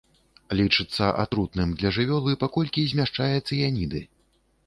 [0.59, 4.01] Лічыцца атрутным для жывёлы, паколькі змяшчае цыяніды.